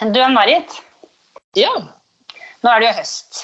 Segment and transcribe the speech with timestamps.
[0.00, 0.78] Du er Marit.
[1.58, 1.72] Ja.
[2.62, 3.40] nå er det jo høst.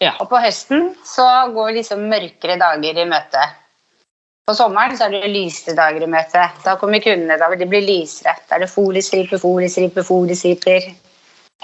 [0.00, 0.14] Ja.
[0.20, 3.42] Og på høsten så går liksom mørkere dager i møte.
[4.44, 6.46] På sommeren så er det lysere dager i møte.
[6.64, 8.34] Da kommer kundene, da vil de bli lysere.
[8.48, 10.88] Da er det foliestriper, foliestriper, foliestriper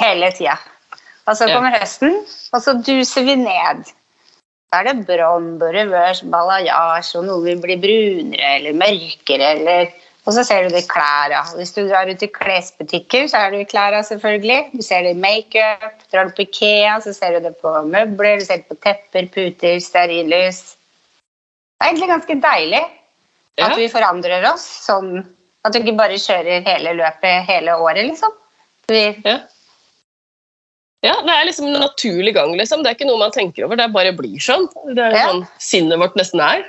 [0.00, 0.58] hele tida.
[1.28, 1.56] Og så Ja.
[1.56, 2.20] kommer høsten,
[2.52, 3.84] og så duser vi ned.
[4.72, 9.92] Da er det blond og revers, balayage, og noe vil bli brunere eller mørkere, eller
[10.28, 11.40] Og så ser du det i klærne.
[11.56, 14.58] Hvis du drar ut i klesbutikker, så er det i klærne, selvfølgelig.
[14.76, 16.02] Du ser det i makeup.
[16.12, 19.30] Drar du på Ikea, så ser du det på møbler, du ser det på tepper,
[19.32, 20.60] puter, stearinlys.
[21.80, 22.82] Det er egentlig ganske deilig
[23.58, 23.66] Ja.
[23.66, 25.24] at vi forandrer oss sånn
[25.64, 28.32] at du ikke bare kjører hele løpet hele året, liksom.
[28.88, 29.38] Vi, ja.
[31.02, 32.82] Ja, det er liksom en naturlig gang, liksom.
[32.84, 34.68] Det er ikke noe man tenker over, det bare blir sånn.
[34.94, 35.26] Det er Ja.
[35.28, 36.64] sånn sinnet vårt nesten er.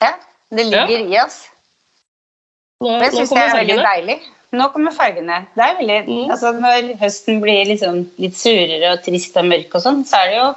[0.00, 0.14] ja,
[0.50, 1.48] det ligger i oss.
[2.82, 4.16] Nå, Det syns jeg er er veldig deilig.
[4.52, 5.36] Nå kommer fargene.
[5.56, 6.30] Det er veldig, Mm.
[6.34, 10.26] altså Når høsten blir liksom litt surere og trist og mørk, og sånn, så er
[10.32, 10.48] det jo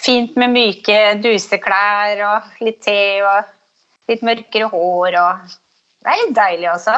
[0.00, 3.44] fint med myke duseklær og litt te og
[4.08, 5.14] litt mørkere hår.
[5.20, 5.38] og
[6.02, 6.96] Det er litt deilig også.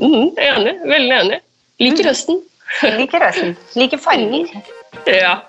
[0.00, 0.74] Mm, jeg er enig.
[0.86, 1.40] Veldig enig.
[1.80, 2.08] Liker Mm.
[2.08, 2.42] høsten.
[2.82, 3.56] Jeg liker høsten.
[3.74, 4.46] Liker farger.
[5.06, 5.40] Ja.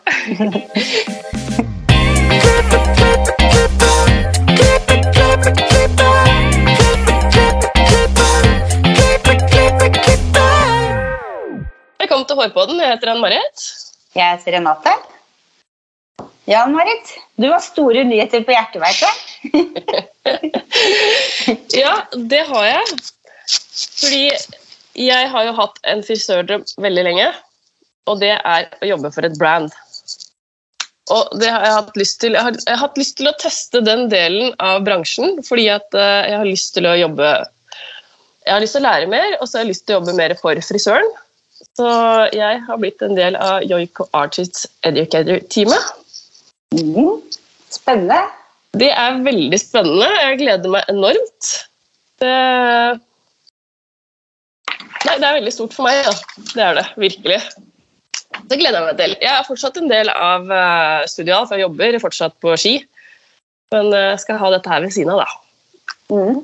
[12.20, 12.80] Velkommen til Hårpodden.
[12.84, 13.62] Jeg heter Ann-Marit.
[14.12, 14.92] Jeg heter Renate.
[16.52, 19.00] Jan Marit, du har store nyheter på hjertet, veit.
[21.80, 22.98] Ja, det har jeg.
[24.02, 24.26] Fordi
[25.00, 27.30] jeg har jo hatt en frisørdrøm veldig lenge,
[28.11, 29.72] og det er å jobbe for et brand.
[31.16, 32.36] Og det har jeg hatt lyst til.
[32.36, 35.88] Jeg har, jeg har hatt lyst til å teste den delen av bransjen, fordi at
[35.95, 37.31] eh, jeg har lyst til å jobbe
[38.44, 40.20] Jeg har lyst til å lære mer, og så har jeg lyst til å jobbe
[40.20, 41.11] mer for frisøren.
[41.78, 41.89] Så
[42.36, 45.94] jeg har blitt en del av Joiko Artists Educator-teamet.
[46.76, 47.20] Mm.
[47.70, 48.20] Spennende.
[48.78, 50.10] Det er veldig spennende.
[50.21, 51.54] Jeg gleder meg enormt.
[52.21, 52.33] Det
[54.99, 56.11] Nei, det er veldig stort for meg, Ja.
[56.54, 57.39] Det er det virkelig.
[58.49, 59.16] Det gleder jeg meg til.
[59.22, 62.73] Jeg er fortsatt en del av uh, studiet, for jeg jobber fortsatt på ski.
[63.72, 65.30] Men jeg skal ha dette her ved siden av, da.
[66.10, 66.42] Mm.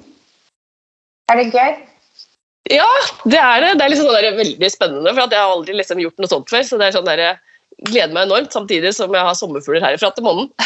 [1.34, 1.76] Er det gøy?
[2.74, 2.88] Ja,
[3.30, 3.74] det er det.
[3.78, 6.32] Det er liksom sånn der, veldig spennende, for at jeg har aldri liksom gjort noe
[6.32, 6.64] sånt før.
[6.66, 10.12] Så det er sånn der, jeg gleder meg enormt, samtidig som jeg har sommerfugler herfra
[10.16, 10.50] til månen.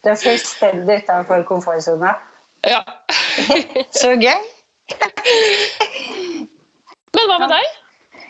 [0.00, 2.14] Du er fullstendig utenfor komfortsona.
[2.68, 2.80] ja.
[4.00, 4.40] Så gøy.
[7.16, 7.78] Men hva med deg?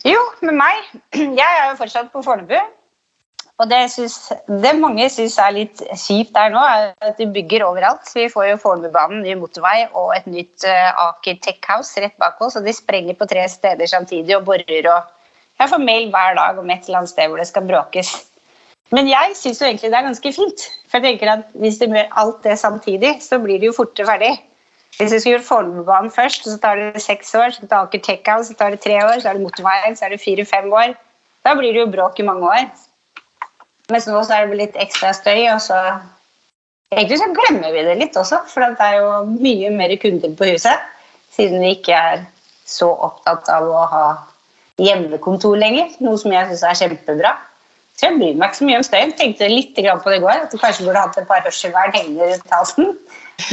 [0.08, 0.90] Jo, med meg.
[1.14, 2.58] Jeg er jo fortsatt på Fornebu.
[3.60, 4.14] Og det, synes,
[4.48, 8.08] det mange syns er litt kjipt der nå, er at de bygger overalt.
[8.16, 12.40] Vi får jo Fornebubanen, ny motorvei og et nytt uh, Aker Tech House rett bak
[12.40, 12.56] oss.
[12.56, 15.16] Og de sprenger på tre steder samtidig og borer og
[15.60, 18.14] Jeg får mail hver dag om et eller annet sted hvor det skal bråkes.
[18.96, 20.66] Men jeg syns jo egentlig det er ganske fint.
[20.88, 24.08] For jeg tenker at hvis de gjør alt det samtidig, så blir det jo fortere
[24.08, 24.34] ferdig.
[24.96, 27.52] Hvis vi skulle gjort Fornebubanen først, så tar det seks år.
[27.52, 29.20] Så tar Aker Tech House, så tar det tre år.
[29.20, 30.96] Så er det motorveien, så er det fire-fem år.
[31.44, 32.70] Da blir det jo bråk i mange år.
[33.90, 35.82] Mens nå så er det litt ekstra støy, og så
[36.90, 40.48] Egentlig så glemmer vi det litt også, for det er jo mye mer kunder på
[40.48, 40.88] huset.
[41.30, 42.24] Siden vi ikke er
[42.66, 44.06] så opptatt av å ha
[44.82, 47.30] hjemmekontor lenger, noe som jeg syns er kjempebra.
[47.94, 49.14] Så jeg bryr meg ikke så mye om støyen.
[49.20, 52.32] Tenkte litt på det i går, at du kanskje burde hatt et par hørselvern hengende
[52.32, 52.92] rundt halsen.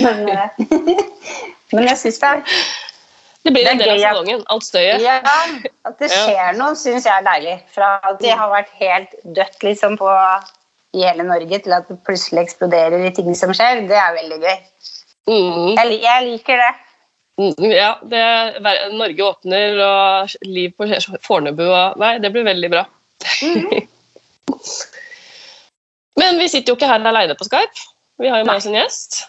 [0.02, 1.06] Men, eh,
[1.76, 2.62] men jeg syns det er
[3.48, 4.42] Det blir Det en del av salongen.
[4.52, 5.02] Alt støyet.
[5.02, 5.18] ja,
[5.88, 7.54] at det skjer noe, syns jeg er deilig.
[7.72, 10.10] Fra at det har vært helt dødt liksom, på,
[10.98, 14.42] i hele Norge, til at det plutselig eksploderer i ting som skjer, det er veldig
[14.44, 14.58] gøy.
[15.28, 16.70] Mm, Jeg, jeg liker det.
[17.40, 18.22] mm, ja, det,
[18.96, 20.88] Norge åpner, og liv på
[21.24, 22.84] Fornebu og Nei, det blir veldig bra.
[26.18, 27.84] Men vi sitter jo ikke her alene på Skype.
[28.18, 29.20] Vi har jo med oss en gjest.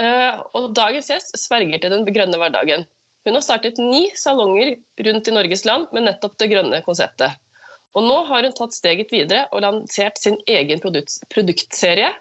[0.00, 2.86] Eh, og dagens gjest sverger til den grønne hverdagen.
[3.26, 4.74] Hun har startet ni salonger
[5.06, 7.36] rundt i Norges land med nettopp det grønne konseptet.
[7.92, 12.12] Og nå har hun tatt steget videre og lansert sin egen produkt, produktserie,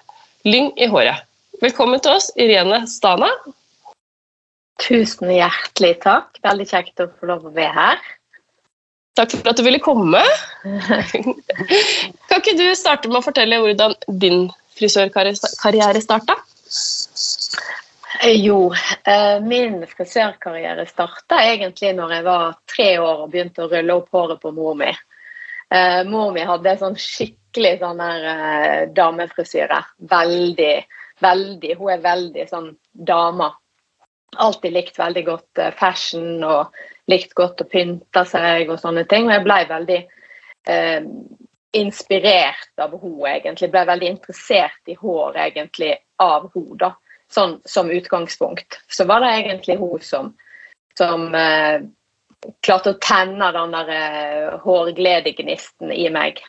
[0.42, 1.22] Lyng i håret.
[1.62, 3.28] Velkommen til oss, Irene Stana.
[4.81, 6.40] Tusen hjertelig takk.
[6.42, 8.01] Veldig kjekt å få lov å være her.
[9.19, 10.24] Takk for at du ville komme.
[12.31, 13.94] Kan ikke du starte med å fortelle hvordan
[14.24, 14.48] din
[14.80, 16.40] frisørkarriere starta?
[18.24, 18.74] Eh, Jo,
[19.06, 24.12] eh, min frisørkarriere starta egentlig når jeg var tre år og begynte å rulle opp
[24.12, 24.92] håret på mor mi.
[25.72, 29.80] Eh, mor mi hadde sånn skikkelig sånn der damefrisyre.
[30.12, 30.76] Veldig,
[31.24, 33.52] veldig Hun er veldig sånn dama.
[34.38, 36.76] Alltid likt veldig godt fashion og
[37.12, 39.28] likt godt å pynte seg og sånne ting.
[39.28, 40.02] Og jeg ble veldig
[40.68, 41.08] eh,
[41.74, 43.72] inspirert av henne, egentlig.
[43.72, 46.92] Ble veldig interessert i hår, egentlig, av henne, da.
[47.31, 48.81] Sånn som utgangspunkt.
[48.92, 50.33] Så var det egentlig hun som,
[51.00, 51.83] som eh,
[52.66, 56.42] klarte å tenne den der eh, hårgledegnisten i meg.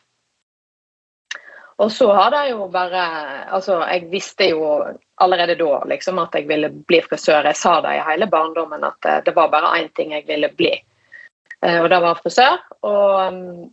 [1.83, 3.03] Og så har det jo bare
[3.57, 4.67] Altså, jeg visste jo
[5.23, 7.47] allerede da liksom at jeg ville bli frisør.
[7.49, 10.51] Jeg sa det i hele barndommen at eh, det var bare én ting jeg ville
[10.57, 10.73] bli,
[11.63, 12.59] eh, og det var frisør.
[12.83, 13.71] Og mm,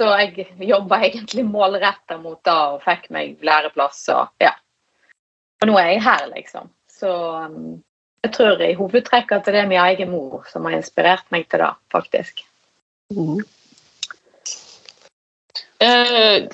[0.00, 4.54] så jeg jobba egentlig målretta mot det og fikk meg læreplass og ja.
[5.62, 6.70] Og nå er jeg her, liksom.
[6.90, 7.10] Så
[7.52, 7.74] mm,
[8.26, 11.62] jeg tror i hovedtrekk at det er min egen mor som har inspirert meg til
[11.62, 12.42] det, faktisk.
[13.14, 13.40] Mm.
[15.82, 16.48] Eh,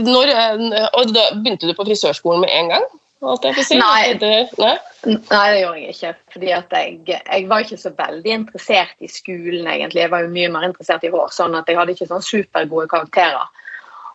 [0.00, 2.86] når, eh, og da begynte du på frisørskolen med en gang?
[3.16, 3.76] Si.
[3.80, 4.12] Nei.
[4.20, 4.46] Nei.
[4.60, 5.46] Nei.
[5.50, 6.10] det gjorde jeg ikke.
[6.32, 10.02] fordi jeg, jeg, var ikke så veldig interessert i skolen, egentlig.
[10.04, 12.90] Jeg var jo mye mer interessert i hår, sånn at jeg hadde ikke sånn supergode
[12.92, 13.48] karakterer.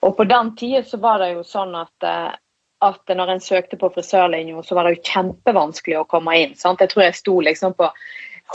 [0.05, 2.29] Og på den tida så var det jo sånn at, eh,
[2.81, 6.55] at når en søkte på frisørlinja, så var det jo kjempevanskelig å komme inn.
[6.57, 6.81] Sant?
[6.81, 7.91] Jeg tror jeg sto liksom på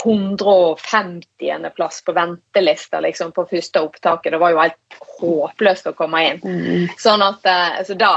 [0.03, 4.31] 150.-plass på ventelista liksom, på første opptaket.
[4.31, 6.41] Det var jo helt håpløst å komme inn.
[6.43, 6.87] Mm.
[7.01, 8.11] Sånn at, altså, da,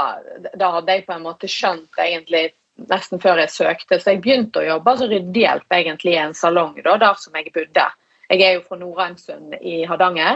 [0.53, 2.51] da, hadde jeg på en måte skjønt egentlig
[2.91, 3.99] nesten før jeg søkte.
[3.99, 7.55] Så jeg begynte å jobbe som ryddehjelp egentlig i en salong da, der som jeg
[7.55, 7.87] bodde.
[8.31, 10.35] Jeg er jo fra Nordheimsund i Hardanger.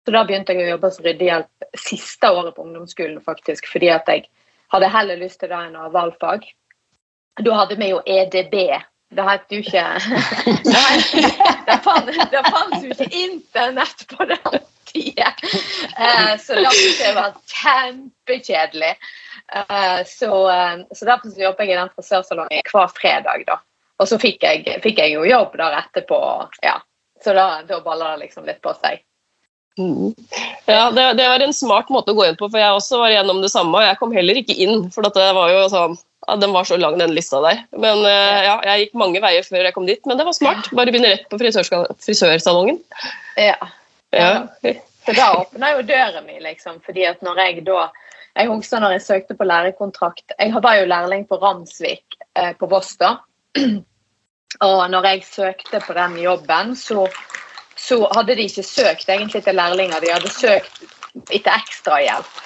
[0.00, 3.68] Så da begynte jeg å jobbe som ryddehjelp siste året på ungdomsskolen, faktisk.
[3.68, 4.22] Fordi at jeg
[4.70, 6.46] hadde heller lyst til det enn å valgfag.
[7.40, 8.56] Da hadde vi jo EDB
[9.10, 9.84] det het jo ikke
[11.66, 15.32] Det fantes jo ikke internett på den tida.
[15.98, 18.92] Eh, så det syntes jeg var kjempekjedelig.
[19.54, 23.58] Eh, så, eh, så derfor så jobber jeg i den frisørsalongen hver fredag, da.
[24.00, 26.20] Og så fikk jeg, fikk jeg jo jobb der etterpå.
[26.66, 26.78] Ja.
[27.22, 29.02] Så da, da baller det liksom litt på seg.
[29.80, 30.14] Mm.
[30.66, 33.14] Ja, det, det, var en smart måte å gå inn på, for jeg også var
[33.14, 33.78] gjennom det samme.
[33.78, 35.96] og Jeg kom heller ikke inn, for det var jo sånn
[36.26, 37.64] ja, Den var så lang, den lista der.
[37.72, 40.68] Men uh, ja, Jeg gikk mange veier før jeg kom dit, men det var smart.
[40.76, 42.80] Bare begynne rett på frisørsalongen.
[43.40, 43.56] Ja.
[44.12, 44.30] ja.
[45.06, 46.82] Så da åpna jo døra mi, liksom.
[46.84, 47.88] fordi at når jeg da
[48.36, 52.68] Jeg husker når jeg søkte på lærekontrakt Jeg var jo lærling på Ramsvik eh, på
[52.70, 53.16] Voss da.
[54.66, 57.06] Og når jeg søkte på den jobben, så,
[57.80, 60.00] så hadde de ikke søkt egentlig til lærlinger.
[60.00, 60.82] De hadde søkt
[61.32, 62.40] etter ekstrahjelp.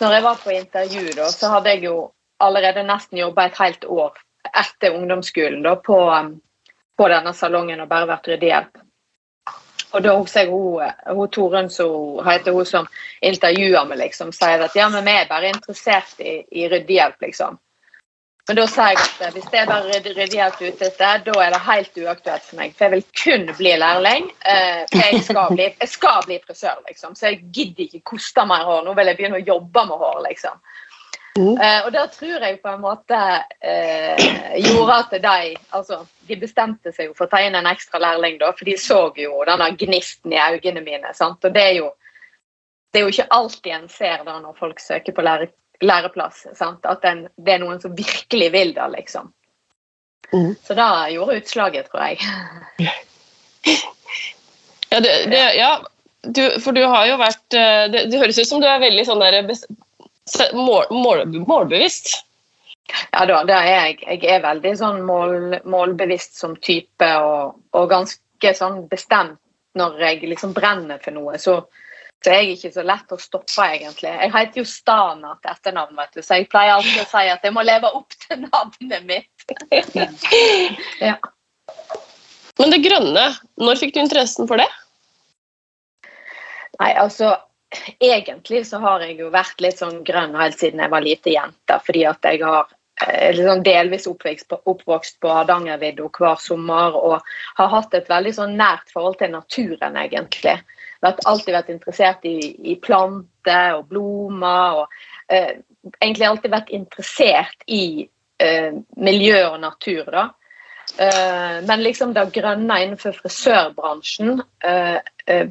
[0.00, 1.96] Når jeg var på intervju, da, så hadde jeg jo
[2.42, 4.16] allerede nesten jobba et helt år
[4.58, 6.32] etter ungdomsskolen da, på, um,
[6.98, 8.80] på, denne salongen og bare vært ryddehjelp.
[9.92, 12.88] Og da husker jeg hun, hun Torunn som heter hun som
[13.20, 17.60] intervjuer meg, liksom, sier at ja, men vi er bare interessert i, i ryddehjelp, liksom.
[18.48, 21.98] Men da sier jeg at hvis det er bare ute etter, da er det helt
[22.02, 22.72] uaktuelt for meg.
[22.74, 24.26] For jeg vil kun bli lærling.
[24.42, 27.14] Eh, for jeg skal bli, jeg skal bli frisør, liksom.
[27.14, 28.82] Så jeg gidder ikke koste mer hår.
[28.86, 30.58] Nå vil jeg begynne å jobbe med hår, liksom.
[31.38, 31.54] Mm.
[31.56, 33.18] Uh, og da tror jeg på en måte
[33.64, 34.18] eh,
[34.60, 38.36] gjorde at de altså, de bestemte seg jo for å ta inn en ekstra lærling,
[38.42, 41.14] da, for de så jo denne gnisten i øynene mine.
[41.16, 41.40] Sant?
[41.46, 41.88] Og det er, jo,
[42.92, 45.48] det er jo ikke alltid en ser da når folk søker på lære,
[45.82, 46.84] læreplass, sant?
[46.88, 49.32] at den, det er noen som virkelig vil det, liksom.
[50.32, 50.54] Mm.
[50.64, 52.18] Så da gjorde utslaget, tror jeg.
[54.92, 55.72] ja, det, det, ja.
[56.22, 59.04] Du, for du har jo vært eh, det, det høres ut som du er veldig
[59.08, 59.40] sånn der
[60.54, 62.12] mål, mål, målbevisst?
[63.10, 63.96] Ja da, det er jeg.
[64.06, 69.38] Jeg er veldig sånn mål, målbevisst som type og, og, ganske sånn bestemt
[69.78, 71.38] når jeg liksom brenner for noe.
[71.40, 71.62] Så,
[72.22, 74.10] så jeg er ikke så lett å stoppe, egentlig.
[74.10, 77.46] Jeg heter jo Stana til etternavn, vet du, så jeg pleier alltid å si at
[77.46, 79.54] jeg må leve opp til navnet mitt.
[81.08, 81.16] ja.
[82.60, 83.24] Men det grønne,
[83.58, 84.68] når fikk du interessen for det?
[86.78, 87.34] Nei, altså
[88.00, 91.78] egentlig så har jeg jo vært litt sånn grønn helt siden jeg var lite jente.
[91.86, 92.70] Fordi at jeg har
[93.34, 98.56] liksom delvis oppvokst på, oppvokst på Hardangervidda hver sommer og har hatt et veldig sånn
[98.60, 100.58] nært forhold til naturen, egentlig.
[101.02, 102.36] Vært, alltid vært interessert i,
[102.72, 104.82] i planter og blomster.
[104.82, 105.62] og eh,
[105.98, 108.06] Egentlig alltid vært interessert i
[108.38, 110.04] eh, miljø og natur.
[110.14, 110.28] da.
[110.98, 115.50] Eh, men liksom det grønne innenfor frisørbransjen uh, uh,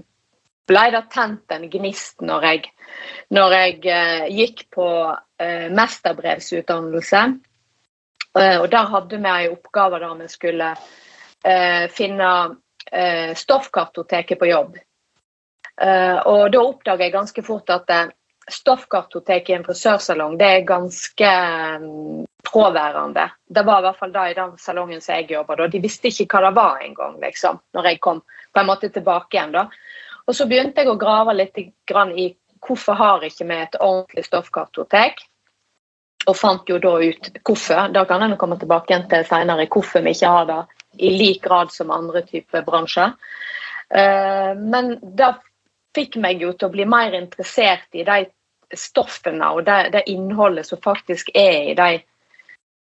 [0.71, 2.71] ble det tent en gnist når jeg,
[3.35, 4.87] når jeg eh, gikk på
[5.41, 7.23] eh, mesterbrevsutdannelse.
[8.39, 10.69] Eh, og der hadde vi en oppgave der vi skulle
[11.43, 12.31] eh, finne
[12.91, 14.79] eh, stoffkartoteket på jobb.
[15.81, 17.89] Eh, og da oppdaga jeg ganske fort at
[18.51, 21.31] stoffkartotek i en frisørsalong det er ganske
[22.47, 23.27] fraværende.
[23.47, 25.59] Det var i hvert fall da i den salongen som jeg jobbet.
[25.59, 28.21] Og de visste ikke hva det var engang, liksom, når jeg kom
[28.51, 29.53] på en måte tilbake igjen.
[29.55, 29.67] da.
[30.27, 35.21] Og så begynte jeg å grave litt i hvorfor har ikke vi et ordentlig stoffkartotek.
[36.29, 37.87] Og fant jo da ut hvorfor.
[37.93, 40.59] Da kan en komme tilbake igjen til senere hvorfor vi ikke har det
[41.01, 43.15] i lik grad som andre typer bransjer.
[43.91, 45.33] Uh, men da
[45.95, 48.23] fikk meg jo til å bli mer interessert i de
[48.77, 51.89] stoffene og det, det innholdet som faktisk er i de,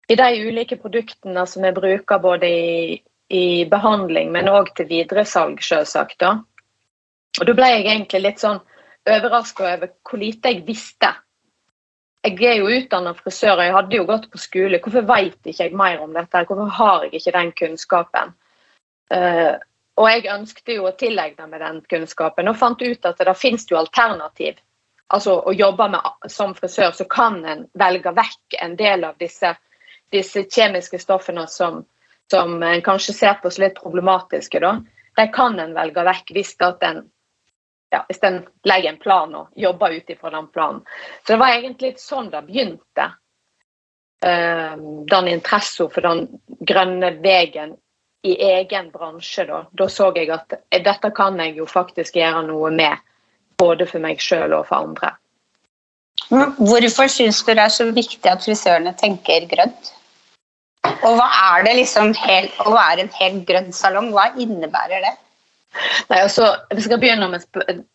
[0.09, 2.97] i de, ulike produktene som vi bruker både i,
[3.29, 6.25] i behandling, men òg til videresalg, selvsagt.
[6.25, 8.59] Og da ble jeg egentlig litt sånn
[9.07, 11.13] overraska over hvor lite jeg visste.
[12.27, 14.81] Jeg er jo utdanna frisør, og jeg hadde jo gått på skole.
[14.83, 16.43] Hvorfor vet ikke jeg mer om dette?
[16.49, 18.33] Hvorfor har jeg ikke den kunnskapen?
[19.13, 19.55] Uh,
[19.97, 23.65] og jeg ønsket jo å tilegne meg den kunnskapen, og fant ut at det finnes
[23.69, 24.59] jo alternativ.
[25.13, 29.55] Altså å jobbe med, som frisør, så kan en velge vekk en del av disse,
[30.13, 31.81] disse kjemiske stoffene som,
[32.29, 34.61] som, en kanskje ser på som litt problematiske.
[34.61, 34.75] Da.
[35.17, 37.01] De kan en velge vekk hvis en
[37.89, 38.03] ja,
[38.67, 40.83] legger en plan og jobber ut ifra den planen.
[41.23, 43.13] Så det var egentlig sånn det begynte.
[44.17, 46.23] Uh, den interessen for den
[46.65, 47.75] grønne veien
[48.25, 52.71] i egen bransje, da, da så jeg at dette kan jeg jo faktisk gjøre noe
[52.73, 53.03] med.
[53.57, 55.15] Både for meg sjøl og for andre.
[56.29, 59.93] Hvorfor syns du det er så viktig at frisørene tenker grønt?
[61.05, 64.11] Og hva er det liksom helt, å være en helt grønn salong?
[64.13, 65.15] Hva innebærer det?
[66.09, 67.45] Nei, altså, Vi skal begynne med,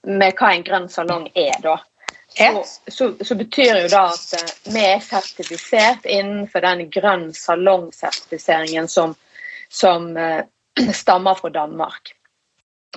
[0.07, 1.57] med hva en grønn salong er.
[1.63, 1.79] da.
[2.33, 8.89] Så, så, så, betyr jo da at eh, vi er sertifisert innenfor den grønn salong-sertifiseringen
[8.89, 9.13] som
[9.73, 10.45] som eh,
[11.03, 12.15] stammer fra Danmark.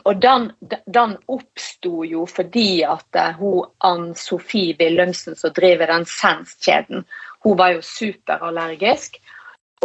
[0.03, 0.49] Og den,
[0.85, 7.05] den oppsto jo fordi at uh, hun Ann-Sofie Willumsen som driver den Sense-kjeden,
[7.45, 9.21] hun var jo superallergisk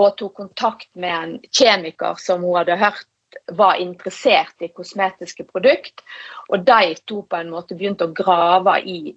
[0.01, 3.07] og tok kontakt med en kjemiker som hun hadde hørt
[3.47, 6.03] var interessert i kosmetiske produkter.
[6.49, 9.15] Og de to på en måte begynte å grave i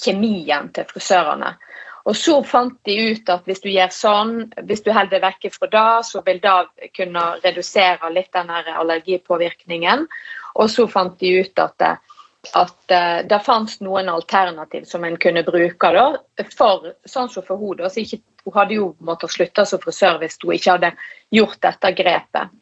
[0.00, 1.56] kjemien til frisørene.
[2.08, 4.36] Og så fant de ut at hvis du gjør sånn,
[4.68, 10.06] hvis du holder deg vekke fra det, så vil det kunne redusere litt den allergipåvirkningen.
[10.56, 12.00] Og så fant de ut at
[12.56, 15.92] at eh, det fantes noen alternativ som en kunne bruke.
[15.92, 16.06] Da,
[16.56, 17.92] for, sånn som for hodet.
[17.92, 20.92] så ikke, hun hadde jo måttet slutte som frisør hvis hun ikke hadde
[21.36, 22.56] gjort dette grepet.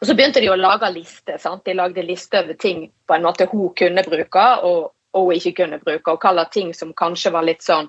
[0.00, 1.38] Og Så begynte de å lage lister.
[1.38, 1.64] Sant?
[1.64, 5.78] De lagde liste over ting på en måte hun kunne bruke og, og ikke kunne
[5.78, 6.10] bruke.
[6.10, 7.88] Og kalle ting som kanskje var litt sånn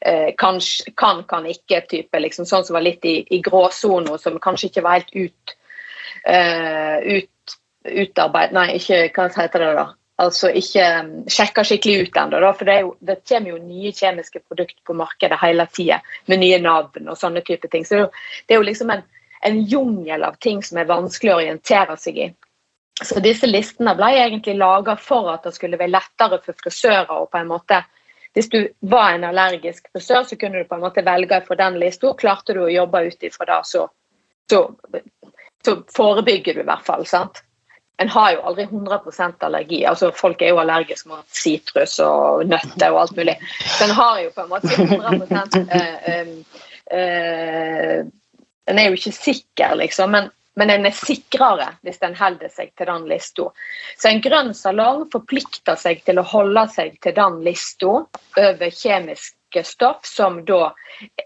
[0.00, 4.38] eh, kanskje, kan, kan ikke, type, liksom, sånn som var litt i, i gråsona, som
[4.42, 5.56] kanskje ikke var helt ut,
[6.24, 8.52] eh, ut utarbeid...
[8.56, 9.86] Nei, ikke hva heter det da?
[10.18, 12.40] Altså ikke um, sjekka skikkelig ut ennå.
[12.58, 16.58] For det, jo, det, kommer jo nye kjemiske produkter på markedet hele tida, med nye
[16.62, 17.86] navn og sånne type ting.
[17.86, 18.08] Så
[18.46, 19.04] det er jo liksom en,
[19.46, 22.28] en jungel av ting som er vanskelig å orientere seg i.
[22.98, 27.28] Så disse listene ble egentlig laga for at det skulle være lettere for frisører å
[27.30, 27.84] på en måte
[28.38, 31.80] hvis du var en allergisk frisør, så kunne du på en måte velge fra den
[31.82, 32.12] lista.
[32.14, 33.88] Klarte du å jobbe ut ifra det, så,
[34.50, 34.60] så,
[35.66, 37.02] så, forebygger du i hvert fall.
[37.10, 37.40] sant?
[37.98, 39.80] En har jo aldri 100% allergi.
[39.90, 43.34] altså Folk er jo allergiske mot sitrus og nøtter og alt mulig.
[43.64, 45.42] Så en har jo på en måte 100
[45.80, 46.32] eh, eh,
[46.94, 48.06] eh,
[48.70, 50.14] En er jo ikke sikker, liksom.
[50.14, 53.46] men men en er sikrere hvis en holder seg til den lista.
[53.96, 57.92] Så en grønn salong forplikter seg til å holde seg til den lista
[58.42, 60.72] over kjemiske stoff som da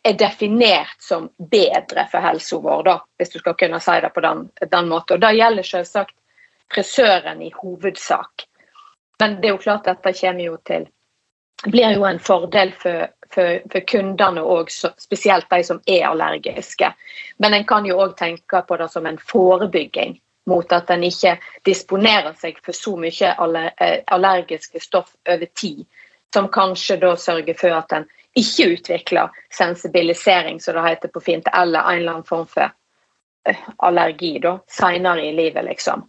[0.03, 4.25] er definert som bedre for helsa vår, da, hvis du skal kunne si det på
[4.25, 5.17] den, den måten.
[5.17, 6.17] Og Det gjelder selvsagt
[6.73, 8.47] frisøren i hovedsak.
[9.21, 10.89] Men det er jo klart dette kommer jo til
[11.67, 16.93] blir jo en fordel for for, for kundene òg, spesielt de som er allergiske.
[17.37, 20.19] Men en kan jo òg tenke på det som en forebygging
[20.51, 23.35] mot at en ikke disponerer seg for så mye
[23.79, 25.85] eh, allergiske stoff over tid,
[26.35, 31.49] som kanskje da sørger for at en ikke utvikler sensibilisering, som det heter på fint,
[31.53, 32.73] eller en eller annen form for
[33.47, 36.09] eh, allergi da, senere i livet, liksom.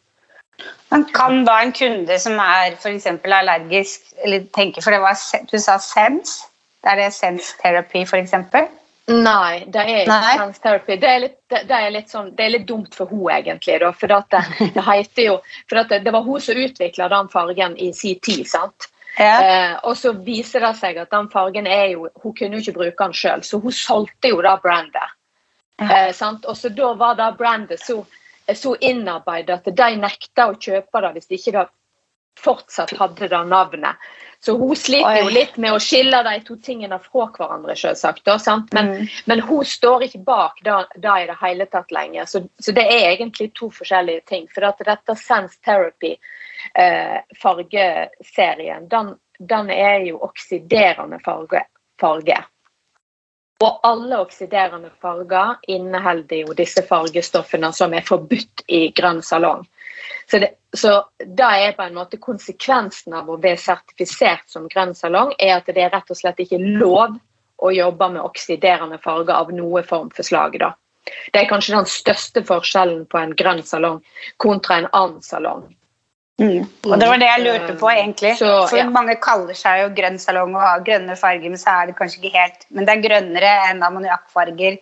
[0.93, 3.07] Men kan da en kunde som er f.eks.
[3.25, 5.17] allergisk, eller tenker, for det var,
[5.49, 6.37] du sa SENS,
[6.85, 8.35] er det SENS therapy, f.eks.?
[9.11, 10.95] Nei, det er ikke sens therapy.
[10.95, 13.81] Det er, litt, det, er litt sånn, det er litt dumt for hun egentlig.
[13.83, 14.43] Da, for det,
[14.77, 15.33] det heter jo
[15.67, 18.45] for det, det, var hun som utvikla den fargen i sin tid.
[18.47, 18.87] sant?
[19.19, 19.33] Ja.
[19.43, 22.79] Eh, og så viser det seg at den fargen er jo Hun kunne jo ikke
[22.79, 25.17] bruke den sjøl, så hun solgte jo det brandet.
[25.83, 26.09] Eh,
[26.47, 27.99] og så da var det brandet så,
[28.55, 31.65] så innarbeidet at de nekta å kjøpe det hvis de ikke
[32.39, 33.95] fortsatt hadde det navnet.
[34.39, 38.25] Så hun sliter jo litt med å skille de to tingene fra hverandre, selvsagt.
[38.75, 39.05] Men, mm.
[39.31, 42.27] men, hun står ikke bak det, det i det hele tatt lenger.
[42.27, 44.49] Så, så, det er egentlig to forskjellige ting.
[44.51, 46.17] For at dette Sense Therapy,
[46.75, 47.21] eh,
[48.91, 51.63] den, den, er jo oksiderende farge,
[52.01, 52.43] farge.
[53.63, 59.63] Og alle oksiderende farger inneholder jo disse fargestoffene som er forbudt i grønn salong.
[60.27, 64.91] Så det, så det er på en måte konsekvensen av å bli sertifisert som grønn
[64.97, 67.15] salong, er at det er rett og slett ikke lov
[67.63, 70.59] å jobbe med oksiderende farger av noe form for slag.
[70.59, 70.73] da.
[71.31, 74.01] Det er kanskje den største forskjellen på en grønn salong
[74.37, 75.69] kontra en annen salong.
[76.41, 76.63] Mm.
[76.89, 78.31] Og Det var det jeg lurte på, egentlig.
[78.37, 78.87] Så, For ja.
[78.89, 82.23] Mange kaller seg jo grønn salong og har grønne farger, men så er det kanskje
[82.23, 84.79] ikke helt Men det er grønnere enn ammoniakkfarger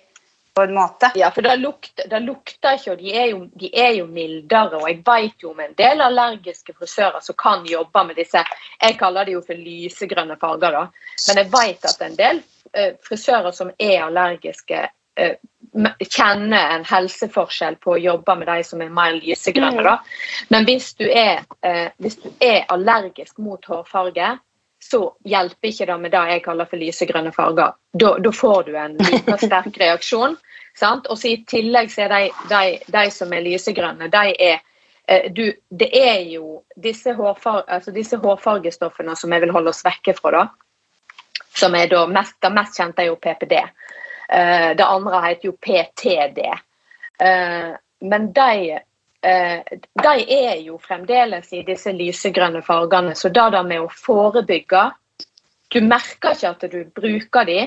[0.53, 1.11] på en måte.
[1.15, 4.79] Ja, for det lukter, det lukter ikke, og de er, jo, de er, jo, mildere.
[4.81, 8.43] Og jeg vet jo om en del allergiske frisører som kan jobbe med disse
[8.81, 10.87] Jeg kaller det jo for lysegrønne farger, da.
[11.27, 12.41] Men jeg vet at en del
[12.75, 14.83] uh, frisører som er allergiske,
[15.19, 15.35] uh,
[16.03, 19.83] kjenner en helseforskjell på å jobbe med de som er mer lysegrønne.
[19.87, 19.97] Da.
[20.53, 24.37] Men hvis du er, uh, hvis du er allergisk mot hårfarge,
[24.81, 27.75] så hjelper ikke det med det jeg kaller for lysegrønne farger.
[27.93, 30.35] Da, da får du en liten sterk reaksjon.
[30.77, 31.07] Sant?
[31.07, 32.63] Og så I tillegg så er de, de,
[32.95, 34.57] de som er lysegrønne, de er
[35.05, 39.83] eh, du, det er jo disse, hårfar, altså disse, hårfargestoffene som jeg vil holde oss
[39.85, 40.47] vekke fra, da.
[41.61, 43.57] Som er da mest, det mest kjente er jo PPD.
[44.31, 46.45] Uh, det andre heter jo PTD.
[47.21, 48.79] Uh, men de
[49.23, 49.59] Eh,
[50.03, 53.13] de er jo fremdeles i disse lysegrønne fargene.
[53.15, 54.89] Så det der med å forebygge
[55.71, 57.59] Du merker ikke at du bruker de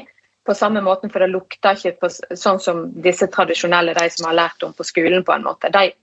[0.45, 4.37] på samme måten, for det lukter ikke på, sånn som disse tradisjonelle, de som har
[4.37, 5.25] lært om på skolen.
[5.25, 5.71] på en måte.
[5.73, 5.95] De,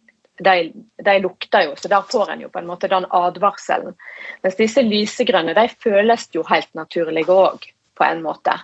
[0.42, 3.94] de, de lukter jo, så der får en jo på en måte den advarselen.
[4.42, 8.58] Mens disse lysegrønne de føles jo helt naturlige òg, på en måte.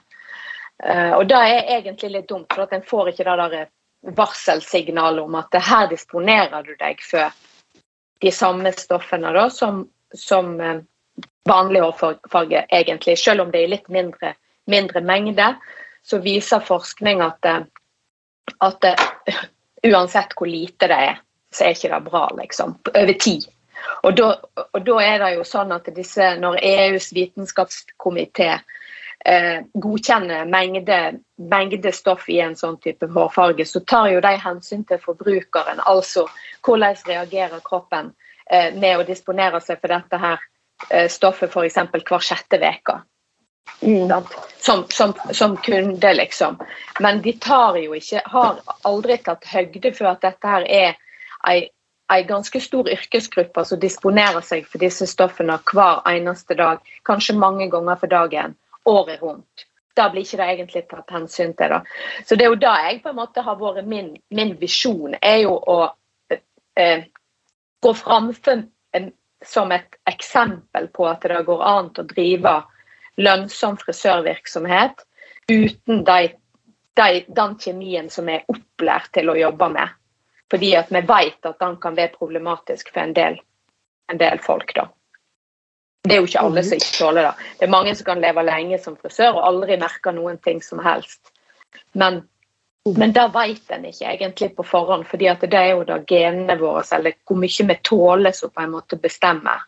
[0.84, 3.70] Uh, og det er egentlig litt dumt, for at en får ikke det der
[4.02, 7.34] varselsignalet om at her disponerer du deg for
[8.22, 10.80] de samme stoffene da, som, som eh,
[11.50, 13.18] vanlig hårfarge, egentlig.
[13.18, 14.34] Selv om det er i litt mindre,
[14.66, 15.52] mindre mengde,
[16.06, 17.62] så viser forskning at, eh,
[18.66, 19.44] at eh,
[19.92, 21.22] uansett hvor lite det er,
[21.54, 22.78] så er ikke det bra, liksom.
[22.94, 23.48] Over tid.
[24.04, 24.32] Og da,
[24.74, 28.56] og da er det jo sånn at disse, når EUs vitenskapskomité
[29.26, 34.84] eh, godkjenner mengde, mengde, stoff i en sånn type hårfarge, så tar jo de hensyn
[34.88, 35.82] til forbrukeren.
[35.86, 36.28] Altså
[36.66, 38.14] hvordan reagerer kroppen
[38.50, 40.42] eh, med å disponere seg for dette her
[40.90, 41.80] eh, stoffet f.eks.
[41.94, 43.00] hver sjette uke.
[43.82, 44.12] Mm.
[44.64, 46.56] Som, som, som, kunde, liksom.
[47.00, 50.96] Men de tar jo ikke, har aldri tatt høgde for at dette her er
[51.48, 51.68] ei
[52.08, 57.68] en ganske stor yrkesgruppe som disponerer seg for disse stoffene hver eneste dag, kanskje mange
[57.68, 58.56] ganger for dagen
[58.90, 59.68] året rundt.
[59.98, 61.74] Da blir ikke det egentlig tatt hensyn til.
[61.74, 61.82] Da.
[62.26, 65.42] Så det er jo da jeg på en måte har vært min, min visjon, er
[65.44, 65.78] jo å
[66.78, 67.08] eh,
[67.82, 68.68] gå framfor
[69.46, 72.54] som et eksempel på at det går an å drive
[73.22, 75.04] lønnsom frisørvirksomhet
[75.52, 76.32] uten de,
[76.98, 79.94] de, den kjemien som er opplært til å jobbe med.
[80.52, 83.40] Fordi at vi vet at den kan være problematisk for en del,
[84.12, 84.74] en del folk.
[84.76, 84.88] da.
[86.04, 87.48] Det er jo ikke alle som ikke tåler det.
[87.60, 90.80] Det er mange som kan leve lenge som frisør og aldri merker noen ting som
[90.84, 91.32] helst.
[91.98, 92.22] Men,
[92.88, 96.86] men det vet en ikke egentlig på forhånd, fordi det er jo da genene våre,
[96.96, 99.66] eller hvor mye vi tåler, som på en måte bestemmer.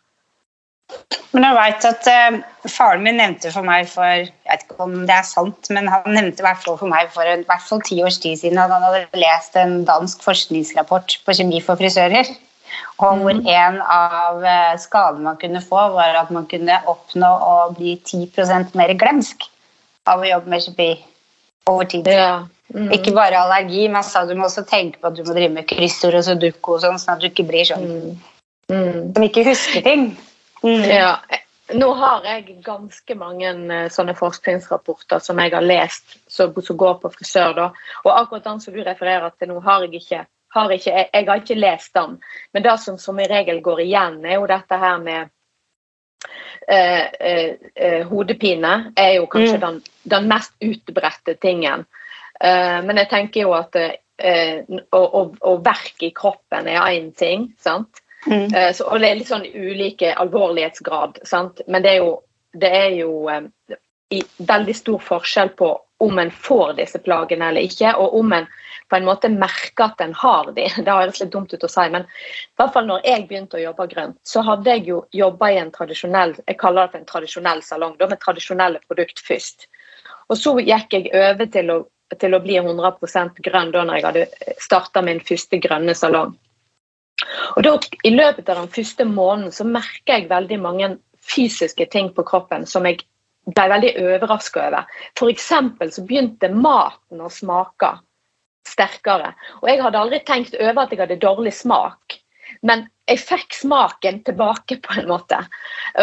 [1.36, 4.96] Men jeg vet at uh, Faren min nevnte for meg for jeg vet ikke om
[5.06, 8.40] det er sant, men han nevnte hvert for meg for hvert fall ti års tid
[8.42, 12.32] siden at han hadde lest en dansk forskningsrapport på kjemi for frisører.
[13.00, 13.48] Og hvor mm.
[13.48, 18.76] en av eh, skadene man kunne få, var at man kunne oppnå å bli 10%
[18.80, 19.48] mer glemsk
[20.10, 20.90] av å jobbe med kjemi
[21.70, 22.10] over tid.
[22.14, 22.48] Ja.
[22.74, 22.92] Mm.
[22.94, 25.66] Ikke bare allergi, men sa du må også tenke på at du må drive med
[25.70, 28.10] kryssord og sudoku, sånn, sånn at du ikke blir sånn mm.
[28.70, 28.98] mm.
[29.16, 30.12] som ikke husker ting.
[30.62, 30.84] Mm.
[30.86, 31.14] Ja.
[31.80, 37.12] Nå har jeg ganske mange uh, sånne forskningsrapporter som jeg har lest, som går på
[37.14, 37.54] frisør.
[37.58, 37.68] Da.
[38.06, 41.28] Og akkurat den som du refererer til nå, har jeg ikke har ikke, jeg, jeg,
[41.28, 42.18] har ikke lest den.
[42.54, 45.30] Men det som som i regel går igjen, er jo dette her med
[46.68, 48.92] eh, eh, eh hodepine.
[48.96, 49.62] er jo kanskje mm.
[49.62, 51.86] den, den, mest utbredte tingen.
[52.42, 54.64] Eh, men jeg tenker jo at eh,
[55.70, 57.54] verke i kroppen er én ting.
[57.60, 58.02] sant?
[58.26, 58.54] Mm.
[58.54, 61.22] Eh, så, og det er litt sånn ulike alvorlighetsgrad.
[61.24, 61.62] sant?
[61.68, 62.16] Men det er jo,
[62.54, 63.30] det er jo
[64.38, 65.70] veldig stor forskjell på
[66.00, 68.48] om en får disse plagene eller ikke, og om en
[68.90, 70.66] på en måte merke at en har de.
[70.86, 73.64] Det høres litt dumt ut å si, men i hvert fall når jeg begynte å
[73.68, 77.12] jobbe grønt, så hadde jeg jo jobba i en tradisjonell jeg kaller det for en
[77.14, 79.68] tradisjonell salong, da, med tradisjonelle produkt først.
[80.30, 81.78] Og så gikk jeg over til å,
[82.18, 86.34] til å bli 100 grønn da når jeg hadde starta min første grønne salong.
[87.58, 87.76] Og da,
[88.08, 90.92] I løpet av den første måneden så merker jeg veldig mange
[91.30, 93.04] fysiske ting på kroppen som jeg
[93.48, 94.88] ble veldig overraska over.
[95.18, 95.50] F.eks.
[95.96, 97.94] så begynte maten å smake
[98.68, 99.34] sterkere.
[99.62, 102.20] Og jeg hadde aldri tenkt over at jeg hadde dårlig smak.
[102.66, 105.40] Men jeg fikk smaken tilbake, på en måte.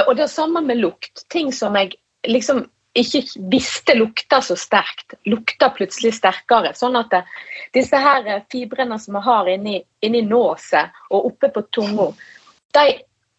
[0.06, 1.26] Og det samme med lukt.
[1.32, 1.94] Ting som jeg
[2.26, 2.64] liksom
[2.96, 3.22] ikke
[3.52, 6.72] visste lukta så sterkt, lukta plutselig sterkere.
[6.74, 7.22] Sånn at det,
[7.76, 12.08] disse her fibrene som vi har inni, inni nåset og oppe på tunga,
[12.76, 12.86] de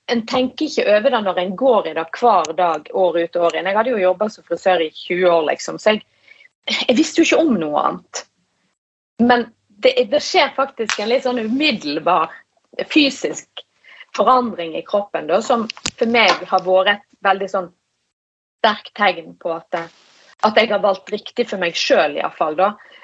[0.08, 3.48] en tenker ikke over det når en går i det hver dag år ut og
[3.50, 3.67] år inn.
[3.67, 6.04] Jeg hadde jo jobba som frisør i 20 år, liksom, så jeg,
[6.88, 8.24] jeg, visste jo ikke om noe annet.
[9.20, 12.32] Men det, det, skjer faktisk en litt sånn umiddelbar
[12.93, 13.65] fysisk
[14.15, 15.67] forandring i kroppen da, som
[15.98, 17.70] for meg har vært et veldig sånn
[18.62, 19.82] sterkt tegn på at,
[20.45, 22.60] at jeg har valgt riktig for meg sjøl, iallfall.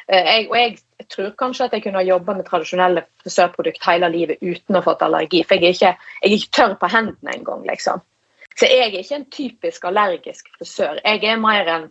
[0.07, 4.43] Jeg, og jeg tror kanskje at jeg kunne ha jobba med tradisjonelle frisørprodukter hele livet
[4.43, 5.41] uten å ha fått allergi.
[5.47, 8.03] For jeg er ikke, jeg er ikke tørr på hendene engang, liksom.
[8.53, 10.99] Så jeg er ikke en typisk allergisk frisør.
[11.01, 11.87] Jeg er mer en,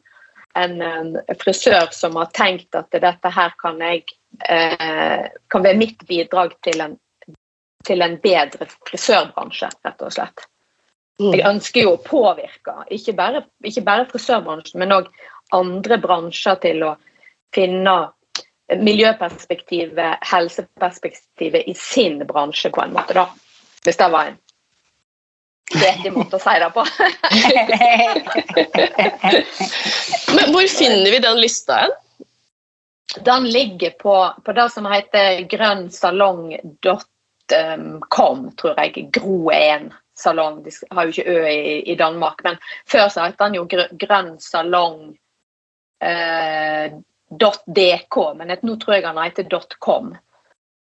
[0.55, 4.05] en, en frisør som har tenkt at dette her kan jeg
[4.46, 6.96] eh, kan være mitt bidrag til en,
[7.83, 10.46] til en bedre frisørbransje, rett og slett.
[11.20, 11.35] Mm.
[11.37, 15.07] Jeg ønsker jo å påvirke, ikke bare, ikke bare frisørbransjen, men òg
[15.53, 16.96] andre bransjer til å
[17.53, 17.96] finne
[18.81, 23.27] miljøperspektivet, helseperspektivet i sin bransje, på en måte, da.
[23.85, 24.38] Hvis det var en
[25.83, 26.83] vettig måte å si det på.
[30.37, 31.92] Men hvor finner vi den lista hen?
[33.27, 38.92] Den ligger på, på det som heter grønnsalong.com, tror jeg.
[39.12, 39.92] Gro1
[40.23, 40.63] salong.
[40.65, 44.37] De har jo ikke Ø i, i Danmark, men før så het den jo Grønn
[44.43, 45.15] salong.
[46.03, 46.93] Eh,
[47.33, 49.47] .dk, men nå tror jeg han heter
[49.81, 50.11] .com.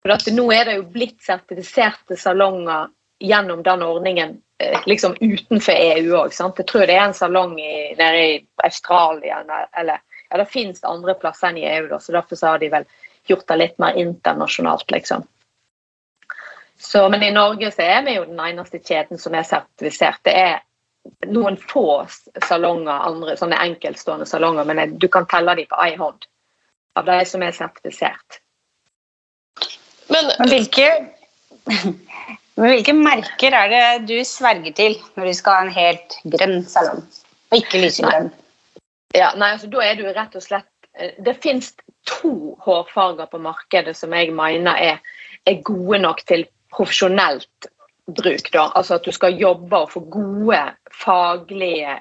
[0.02, 2.90] For at Nå er det jo blitt sertifiserte salonger
[3.22, 6.34] gjennom den ordningen eh, liksom utenfor EU òg.
[6.34, 8.32] Jeg tror det er en salong i, nede i
[8.66, 9.40] Australia
[9.78, 10.02] eller
[10.32, 12.86] ja, det finnes andre plasser enn i EU, da, så derfor så har de vel
[13.28, 15.26] gjort det litt mer internasjonalt, liksom.
[16.82, 20.18] Så, men i Norge så er vi jo den eneste kjeden som er sertifisert.
[20.26, 20.56] Det er
[21.30, 22.02] noen få
[22.42, 26.26] salonger, andre sånne enkeltstående salonger, men du kan telle dem på ei hånd
[26.98, 28.40] av de som er sertifisert.
[30.10, 30.88] Men, men, hvilke,
[32.58, 36.64] men, hvilke, merker er det du sverger til når du skal ha en helt grønn
[36.68, 37.04] salong,
[37.52, 38.32] og ikke lysegrønn?
[39.14, 41.70] Ja, nei, altså, da er du rett og slett eh, Det finnes
[42.08, 44.98] to hårfarger på markedet som jeg mener er,
[45.46, 47.68] er gode nok til profesjonelt
[48.06, 48.52] bruk.
[48.52, 48.70] Da.
[48.74, 50.60] Altså at du skal jobbe og få gode
[51.04, 51.98] faglige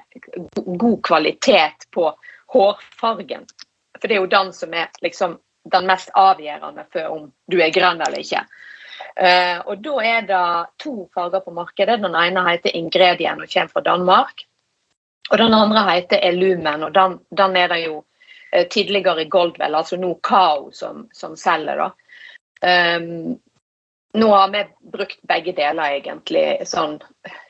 [0.56, 2.10] God kvalitet på
[2.52, 3.46] hårfargen.
[4.00, 5.38] For det er jo den som er liksom
[5.72, 8.42] den mest avgjørende for om du er grønn eller ikke.
[9.12, 10.46] Uh, og Da er det
[10.80, 12.00] to farger på markedet.
[12.02, 14.42] Den ene heter Ingredien og kommer fra Danmark.
[15.30, 17.98] Og Den andre heter Elumen, og den, den er det jo
[18.56, 21.76] uh, tidligere i Goldwell, altså nå Kao, som, som selger.
[21.76, 21.90] da.
[22.62, 23.38] Um,
[24.12, 26.44] nå har vi brukt begge deler, egentlig.
[26.68, 26.98] Sånn,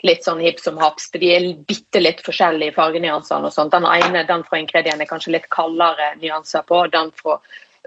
[0.07, 1.11] litt sånn hipp som haps.
[1.11, 3.51] De er bitte litt forskjellige fargenyansene.
[3.51, 3.75] og sånt.
[3.75, 6.85] Den ene den fra Ingredien er kanskje litt kaldere nyanser på.
[6.93, 7.41] Den fra,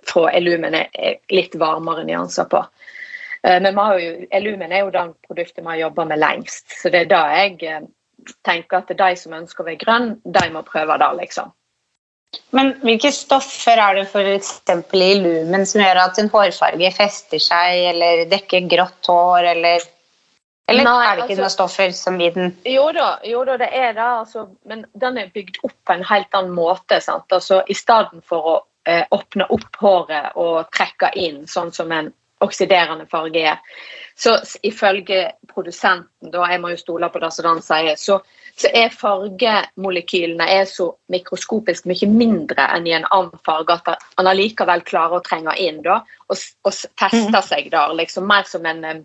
[0.03, 2.65] fra Elumen er litt varmere nyanser på.
[3.47, 6.67] Eh, men jo, Elumen er jo den produktet vi har jobba med lengst.
[6.81, 7.85] Så det er da jeg eh,
[8.43, 11.53] tenker at de som ønsker å være grønn, de må prøve det, liksom.
[12.56, 14.52] Men hvilke stoffer er det f.eks.
[14.93, 19.86] i lumen som gjør at en hårfarge fester seg eller dekker grått hår, eller,
[20.71, 23.58] eller Nei, er det ikke altså, noen stoffer som i den Jo da, jo da
[23.62, 27.02] det er det, altså, men den er bygd opp på en helt annen måte.
[27.04, 27.28] Sant?
[27.36, 28.56] Altså, I stedet for å
[28.88, 33.62] eh, åpne opp håret og trekke inn, sånn som en oksiderende farge er,
[34.15, 38.19] så ifølge produsenten, da, jeg må jo stole på det som den sier, så
[38.58, 44.30] så er fargemolekylene er så mikroskopisk mye mindre enn i en annen farge at han
[44.32, 45.98] allikevel klarer å trenge inn da,
[46.30, 47.41] og, og feste mhm.
[47.44, 47.96] seg der.
[48.00, 49.02] liksom Mer som en um,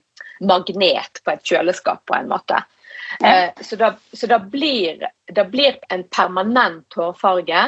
[0.46, 2.62] magnet på et kjøleskap, på en måte.
[3.18, 5.02] Uh, så, da, så da, blir,
[5.50, 7.66] blir en permanent hårfarge.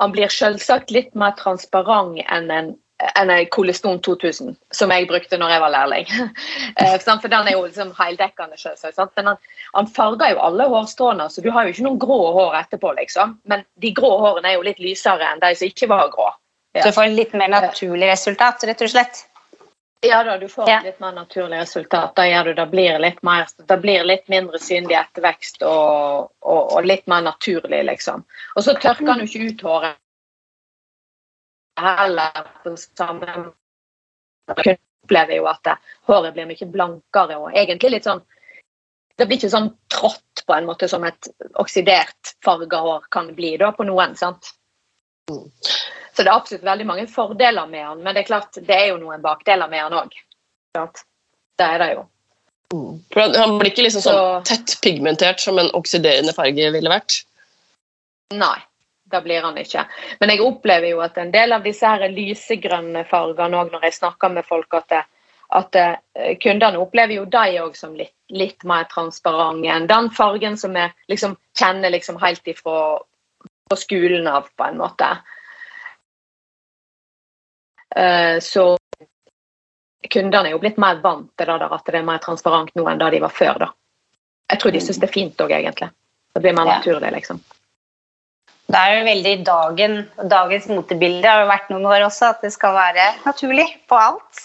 [0.00, 2.70] Han blir selvsagt litt mer transparent enn en
[3.14, 6.10] en Koleston 2000, som jeg brukte når jeg var lærling.
[6.80, 9.12] Eh, for den er jo liksom heldekkende, selvsagt.
[9.16, 9.38] Men han,
[9.72, 13.34] han, farger jo alle hårstråene, så du har jo ikke noen grå hår etterpå, liksom.
[13.50, 16.30] Men de grå hårene er jo litt lysere enn de som ikke var grå.
[16.72, 16.84] Ja.
[16.84, 19.24] Så du får et litt mer naturlig resultat, rett og slett.
[20.06, 20.78] Ja da, du får Ja.
[20.78, 22.14] et litt mer naturlig resultat.
[22.16, 26.72] Da gjør du det blir litt mer Det blir litt mindre synlig ettervekst og, og,
[26.72, 28.24] og litt mer naturlig, liksom.
[28.56, 29.98] Og så tørker han jo ikke ut håret
[31.80, 33.26] heller på samme
[34.48, 34.76] måte.
[35.04, 35.66] opplever jo at
[36.06, 38.20] håret blir mye blankere og egentlig litt sånn
[39.18, 41.28] Det blir ikke sånn trått på en måte som et
[41.60, 44.14] oksidert farga hår kan bli da på noen.
[44.16, 44.54] sant?
[45.28, 48.86] Så det er absolutt veldig mange fordeler med han, men det er klart det er
[48.88, 50.16] jo noen bakdeler med han òg.
[50.72, 52.06] Det er det jo.
[53.14, 57.24] Han- Han blir ikke liksom sånn tett pigmentert som en oksiderende farge ville vært.
[58.32, 58.58] Nei,
[59.10, 59.84] det blir han ikke.
[60.20, 63.98] Men jeg opplever jo at en del av disse her lysegrønne fargene òg, når jeg
[63.98, 65.02] snakker med folk, at, det,
[65.60, 70.58] at eh, kundene opplever jo de òg som litt, litt mer transparente enn den fargen
[70.60, 72.80] som vi liksom kjenner liksom helt ifra
[73.70, 75.10] på skolen av, på en måte.
[77.96, 78.76] Eh, Så
[80.10, 82.86] kundene er jo blitt mer vant til det der, at det er mer transparent nå
[82.88, 83.58] enn det de var før.
[83.66, 83.72] da.
[84.50, 85.90] Jeg tror de syns det er fint òg, egentlig.
[86.34, 87.40] Det blir mer naturlig, liksom.
[88.70, 89.94] Det er jo veldig dagen,
[90.30, 94.44] dagens motebilde har jo vært noen år også, at det skal være naturlig på alt.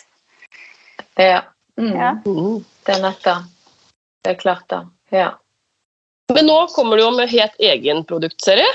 [1.21, 1.43] Ja.
[1.77, 1.91] Mm.
[1.93, 2.11] Ja.
[2.25, 3.35] Det er nett det.
[4.25, 4.81] Det er klart da.
[5.13, 5.29] Ja.
[6.33, 8.69] Men nå kommer du jo med helt egen produktserie.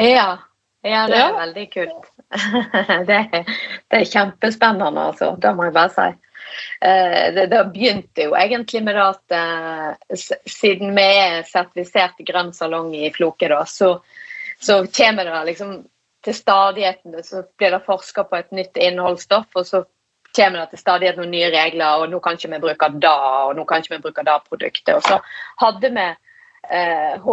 [0.00, 0.38] Ja,
[0.86, 1.32] ja det er Ja.
[1.36, 2.08] veldig kult.
[3.08, 3.44] det, er,
[3.90, 5.34] det er kjempespennende, altså.
[5.40, 6.08] Det må jeg bare si.
[6.80, 12.94] Eh, Det, det begynte jo egentlig med at eh, siden vi er sertifisert grønn salong
[12.94, 13.98] i Floke, da, så,
[14.60, 15.76] så kommer det liksom
[16.26, 19.84] til stadigheten så blir det forska på et nytt innholdsstoff, og så
[20.36, 23.12] kommer det til stadighet noen nye regler, og nå kan ikke vi bruke det,
[23.48, 24.94] og nå kan ikke vi bruke det produktet.
[24.96, 25.20] Og så
[25.62, 27.28] hadde vi eh,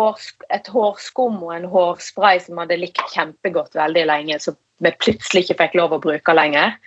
[0.57, 5.59] et hårskum og en hårspray som hadde likt kjempegodt veldig lenge, som vi plutselig ikke
[5.63, 6.77] fikk lov å bruke lenger.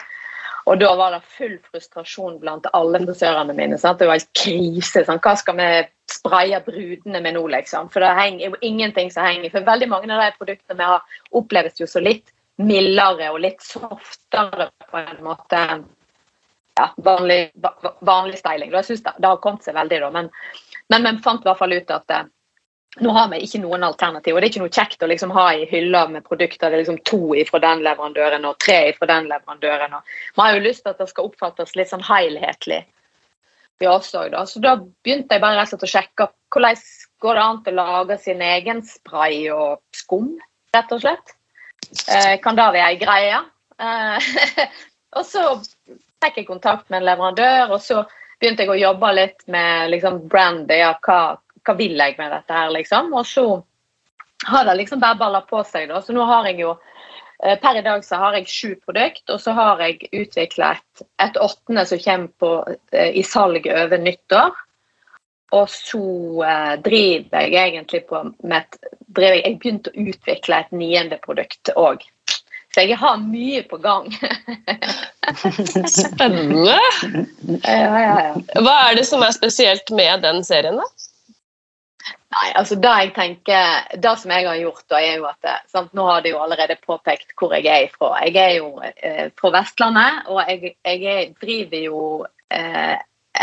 [0.66, 3.78] Og da var det full frustrasjon blant alle frisørene mine.
[3.78, 4.00] Sant?
[4.00, 5.04] Det var helt krise.
[5.06, 5.22] Sant?
[5.22, 5.68] Hva skal vi
[6.10, 7.90] spraye brudene med nå, liksom?
[7.94, 9.52] For det henger jo ingenting som henger.
[9.54, 13.62] For veldig mange av de produktene vi har, oppleves jo så litt mildere og litt
[13.62, 15.62] softere på en måte.
[16.76, 17.40] Ja, vanlig,
[18.04, 18.72] vanlig styling.
[18.74, 20.10] Jeg syns det, det har kommet seg veldig, da.
[20.18, 20.32] Men,
[20.92, 22.26] men vi fant i hvert fall ut at eh,
[23.04, 24.34] nå har vi ikke noen alternativ.
[24.34, 26.70] Og det er ikke noe kjekt å liksom ha i hylla med produkter.
[26.70, 29.96] Det er liksom to fra den leverandøren og tre fra den leverandøren.
[29.98, 32.84] Og man har jo lyst til at det skal oppfattes litt sånn helhetlig.
[33.84, 34.46] Også, da.
[34.48, 36.84] Så da begynte jeg bare rett og slett å sjekke hvordan
[37.20, 40.30] går det an til å lage sin egen spray og skum,
[40.72, 41.34] rett og slett.
[42.08, 43.42] Eh, kan det være ei greie?
[43.76, 44.30] Eh,
[45.18, 45.42] og så
[46.24, 48.06] fikk jeg kontakt med en leverandør, og så
[48.40, 50.80] begynte jeg å jobbe litt med liksom, brandy.
[50.80, 53.12] Ja, hva, hva vil jeg med dette her, liksom?
[53.14, 53.46] Og så
[54.46, 56.02] har det liksom bare balla på seg, da.
[56.02, 56.74] Så nå har jeg jo
[57.42, 61.06] eh, Per i dag så har jeg sju produkt, og så har jeg utvikla et,
[61.22, 62.52] et åttende som kommer på,
[62.92, 64.62] eh, i salg over nyttår.
[65.56, 66.04] Og så
[66.42, 71.18] eh, driver jeg egentlig på med et driver jeg, jeg begynte å utvikle et niende
[71.22, 72.04] produkt òg.
[72.74, 74.10] Så jeg har mye på gang.
[75.96, 76.76] Spennende!
[77.64, 78.34] ja, ja, ja.
[78.60, 80.84] Hva er det som er spesielt med den serien, da?
[82.34, 85.92] Nei, altså Det jeg tenker, det som jeg har gjort, da, er jo at sant,
[85.94, 88.16] Nå har de jo allerede påpekt hvor jeg er ifra.
[88.26, 92.00] Jeg er jo eh, fra Vestlandet, og jeg, jeg er, driver jo
[92.50, 92.96] eh,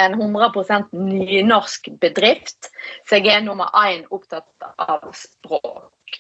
[0.03, 2.69] en 100 nynorsk bedrift.
[3.07, 6.19] Så jeg er nummer én opptatt av språk.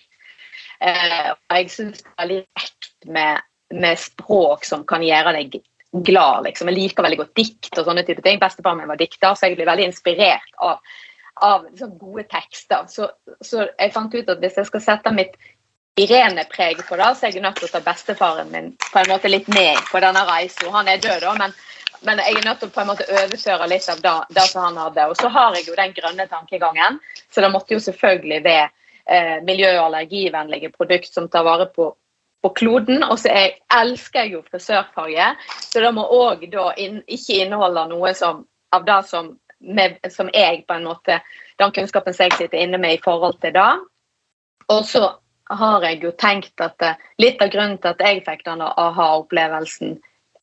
[0.79, 3.43] Eh, og jeg syns det er litt kjekt med,
[3.75, 5.61] med språk som kan gjøre deg
[5.93, 6.47] glad.
[6.47, 6.71] liksom.
[6.71, 8.39] Jeg liker veldig godt dikt og sånne type ting.
[8.41, 10.79] Bestefaren min var dikter, så jeg blir veldig inspirert av
[11.41, 12.85] av liksom gode tekster.
[12.89, 13.09] Så,
[13.41, 15.37] så jeg fant ut at hvis jeg skal sette mitt
[15.99, 19.29] Irene-preg på det, så er jeg nødt til å ta bestefaren min på en måte
[19.29, 20.71] litt med på denne reisen.
[20.73, 21.53] Han er død, da, men,
[22.01, 24.63] men jeg er nødt til å på en måte overføre litt av det, det som
[24.65, 25.05] han hadde.
[25.11, 26.97] Og så har jeg jo den grønne tankegangen,
[27.29, 28.71] så det måtte jo selvfølgelig være
[29.05, 31.91] eh, miljø- og allergivennlige produkt som tar vare på
[32.57, 35.29] kloden, og så jeg, elsker jeg jo frisørfarge,
[35.63, 38.41] så det må òg inn, ikke inneholde noe som,
[38.75, 39.29] av det som
[39.63, 41.21] med, som jeg på en måte
[41.59, 43.71] Den kunnskapen som jeg sitter inne med i forhold til det.
[44.73, 45.03] Og så
[45.53, 49.99] har jeg jo tenkt at eh, litt av grunnen til at jeg fikk den aha-opplevelsen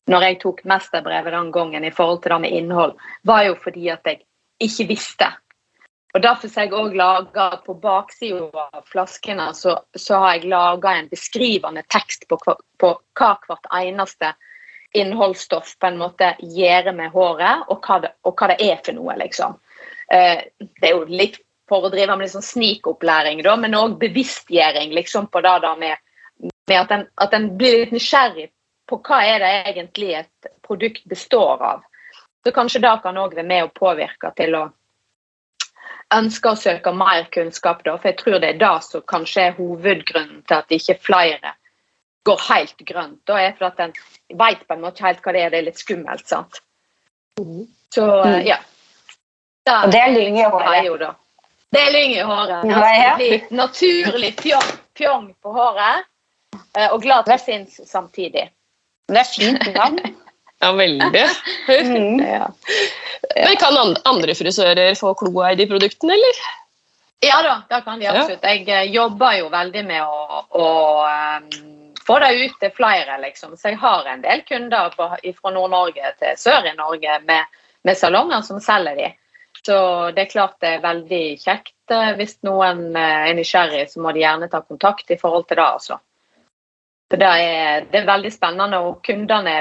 [0.09, 2.93] når jeg tok mesterbrevet den gangen i forhold til det med innhold,
[3.27, 4.23] var jo fordi at jeg
[4.61, 5.29] ikke visste.
[6.13, 10.95] Og Derfor har jeg også laga på baksida av flaskene så, så har jeg laga
[10.97, 12.39] en beskrivende tekst på,
[12.79, 14.33] på hva hvert eneste
[14.93, 18.97] innholdsstoff på en måte gjør med håret, og hva det, og hva det er for
[18.97, 19.57] noe, liksom.
[20.11, 21.39] Eh, det er jo litt
[21.71, 25.75] for å drive med liksom sånn snikopplæring, da, men òg bevisstgjøring liksom, på det da
[25.79, 26.01] med,
[26.67, 28.49] med at en, at en blir litt nysgjerrig
[28.91, 31.87] på hva er det egentlig et produkt består av.
[32.43, 34.65] Så kanskje det kan òg være med å påvirke til å
[36.11, 37.85] ønske å søke mer kunnskap.
[37.85, 41.53] Da, for jeg tror det er det som kanskje er hovedgrunnen til at ikke flere
[42.27, 43.19] går helt grønt.
[43.27, 43.93] Da er for at en
[44.37, 45.49] vet på en måte helt hva det er.
[45.53, 46.27] Det er litt skummelt.
[46.27, 46.59] sant?
[47.93, 48.45] Så Mm.
[48.45, 48.57] ja.
[49.65, 50.85] Da, Og det er lyng i håret.
[50.85, 51.11] jo da.
[51.71, 52.63] Det er lyng i håret.
[52.65, 53.17] Altså, ja.
[53.17, 56.05] Det blir naturlig pjong, pjong på håret.
[56.75, 58.49] eh, Og glad til sinns samtidig.
[59.07, 59.99] Det er fint navn.
[60.61, 61.23] Ja, veldig.
[61.67, 62.19] Mm.
[62.37, 62.47] Ja.
[63.35, 66.41] Men kan andre frisører få kloa i de produktene, eller?
[67.23, 68.43] Ja da, det kan de absolutt.
[68.43, 70.67] Jeg eh, jobber jo veldig med å, å
[72.11, 73.55] få det ut til flere, liksom.
[73.57, 78.41] Så jeg har en del kunder fra Nord-Norge til sør i Norge med, med salonger
[78.43, 79.09] som selger de.
[79.65, 79.75] Så
[80.15, 81.75] det er klart det er veldig kjekt.
[81.91, 85.59] eh, Hvis noen eh, er nysgjerrig, så må de gjerne ta kontakt i forhold til
[85.59, 85.99] det, altså.
[87.11, 89.55] For det er, det er veldig spennende, og kundene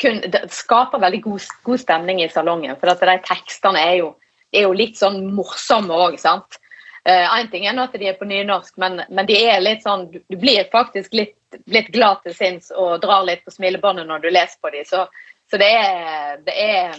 [0.00, 2.76] kun, det skaper veldig god, god stemning i salongen.
[2.80, 4.12] For de tekstene er jo,
[4.52, 6.58] er jo litt sånn morsomme òg, sant.
[7.04, 10.20] Én ting er at de er på nynorsk, men, men de er litt sånn Du,
[10.30, 11.34] du blir faktisk litt,
[11.66, 14.84] litt glad til sinns og drar litt på smilebåndet når du leser på dem.
[14.86, 15.08] Så,
[15.50, 16.94] så det er, det er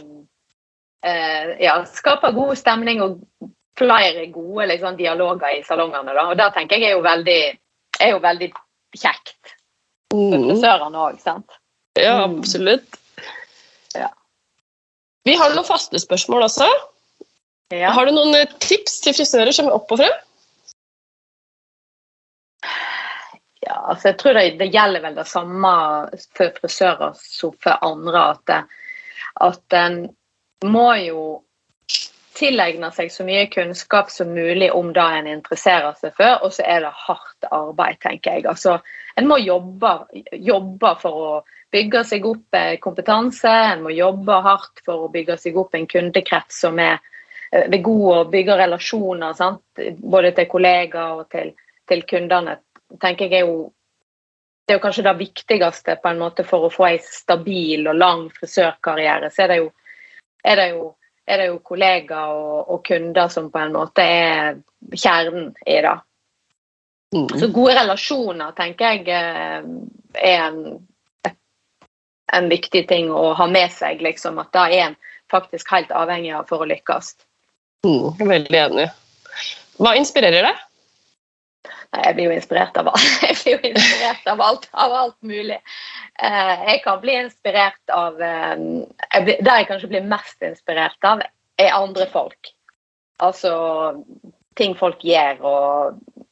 [1.07, 3.21] eh, Ja, skaper god stemning og
[3.79, 6.13] flere gode liksom, dialoger i salongene.
[6.13, 6.27] Da.
[6.29, 7.39] Og det tenker jeg er jo veldig,
[8.03, 8.51] er jo veldig
[8.99, 9.55] kjekt
[10.11, 10.43] for Mm.
[10.51, 11.55] frisørene òg, sant.
[11.97, 12.39] Ja, Mm.
[12.39, 12.99] absolutt.
[13.95, 14.09] Ja.
[15.25, 16.67] Vi har noen faste spørsmål også.
[17.73, 17.89] Ja.
[17.89, 20.17] Har du noen eh, tips til frisører som er opp og frem?
[23.63, 25.71] Ja, altså jeg tror det, det gjelder vel det samme
[26.35, 28.25] for frisører som for andre.
[28.35, 28.59] At, det,
[29.47, 29.97] at en
[30.69, 31.23] må jo
[32.37, 36.65] tilegne seg så mye kunnskap som mulig om det en interesserer seg for, og så
[36.67, 38.47] er det hardt arbeid, tenker jeg.
[38.49, 38.77] Altså,
[39.17, 39.95] en må jobbe,
[40.33, 41.33] jobbe for å
[41.73, 45.89] bygge seg opp eh, kompetanse, en må jobbe hardt for å bygge seg opp en
[45.89, 47.01] kundekrets som er
[47.53, 49.85] eh, er god å bygge relasjoner, sant?
[50.01, 51.53] både til kollegaer og til,
[51.89, 52.57] til kundene
[53.01, 53.71] tenker jeg er jo
[54.63, 57.97] det er jo kanskje det viktigste på en måte for å få en stabil og
[57.99, 59.27] lang frisørkarriere.
[59.27, 59.65] Så er det jo,
[60.39, 60.85] er det jo,
[61.27, 64.61] er det jo kollegaer og, og kunder som på en måte er
[64.95, 65.97] kjernen i det.
[67.13, 67.27] Mm.
[67.41, 69.67] Så gode relasjoner tenker jeg eh,
[70.31, 70.79] er en,
[72.39, 73.99] en viktig ting å ha med seg.
[73.99, 74.97] Liksom, at det er en
[75.33, 77.17] faktisk helt avhengig av for å lykkes.
[77.83, 78.29] Mm.
[78.29, 78.87] Veldig enig.
[79.81, 80.61] Hva inspirerer deg?
[81.93, 83.09] Jeg blir jo inspirert av alt.
[83.27, 85.59] Jeg blir jo inspirert av alt, av alt mulig.
[86.21, 91.23] Eh, jeg kan bli inspirert av der jeg kanskje blir mest inspirert av,
[91.57, 92.51] er andre folk.
[93.21, 93.53] Altså
[94.57, 96.23] ting folk gjør og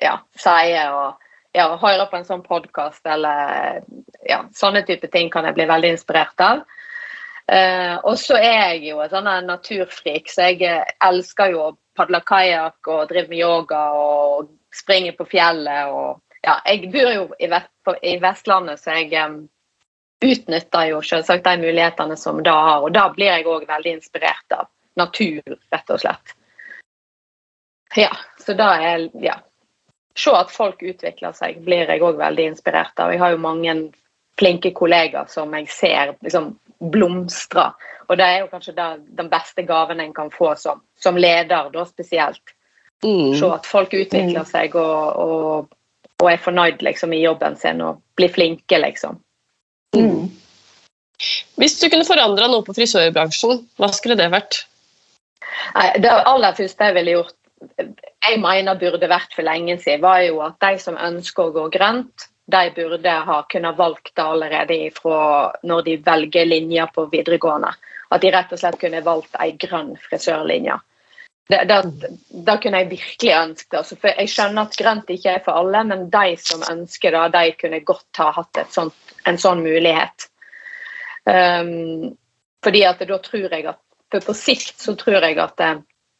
[0.00, 1.24] ja, sier og
[1.56, 3.84] ja, hører på en sånn podkast eller
[4.28, 6.64] ja, sånne type ting kan jeg bli veldig inspirert av.
[7.52, 11.72] Eh, og så er jeg jo en sånn naturfrik, så jeg eh, elsker jo å
[11.96, 15.92] padle kajakk og drive med yoga og springe på fjellet.
[15.92, 19.42] Og, ja, jeg bor jo i, vest, på, i Vestlandet, så jeg um,
[20.24, 22.80] utnytter jo selvsagt de mulighetene som det har.
[22.80, 25.42] Og da blir jeg òg veldig inspirert av natur,
[25.74, 26.34] rett og slett.
[27.94, 29.38] Ja, så da er ja.
[30.14, 33.10] Se at folk utvikler seg, blir jeg òg veldig inspirert av.
[33.10, 33.72] Jeg har jo mange
[34.38, 36.52] flinke kollegaer som jeg ser liksom
[36.92, 37.70] blomstre.
[38.08, 41.70] Og det er jo kanskje det, den beste gaven en kan få som, som leder,
[41.72, 42.54] da spesielt.
[43.04, 43.34] Mm.
[43.36, 45.76] Se at folk utvikler seg og, og,
[46.22, 49.20] og er fornøyd liksom, i jobben sin og blir flinke, liksom.
[49.96, 50.28] Mm.
[51.60, 54.64] Hvis du kunne forandra noe på frisørbransjen, hva skulle det vært?
[56.02, 57.36] Det aller første jeg ville gjort,
[57.78, 61.68] jeg mener burde vært for lenge siden, var jo at de som ønsker å gå
[61.76, 67.70] grønt, de burde ha kunnet valgt det allerede fra når de velger linjer på videregående.
[68.12, 70.76] At de rett og slett kunne valgt ei grønn frisørlinje.
[71.48, 73.78] Det, kunne jeg virkelig ønsket.
[73.78, 77.24] Altså, for jeg skjønner at grønt ikke er for alle, men de som ønsker det,
[77.34, 80.28] de kunne godt ha hatt sånt, en sånn mulighet.
[81.24, 82.14] Um,
[82.64, 83.80] fordi at da tror jeg at
[84.12, 85.78] For på sikt så tror jeg at eh,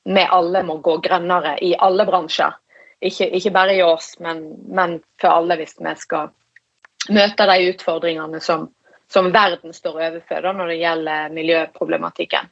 [0.09, 2.57] vi alle må gå grønnere i alle bransjer.
[3.05, 4.39] Ikke, ikke bare i oss, men,
[4.73, 6.31] men for alle hvis vi skal
[7.13, 8.69] møte de utfordringene som,
[9.13, 12.49] som verden står overfor da, når det gjelder miljøproblematikken.